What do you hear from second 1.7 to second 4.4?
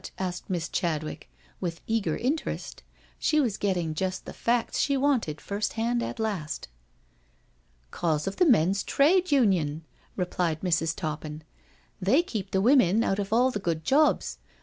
eager in terest. She was getting just the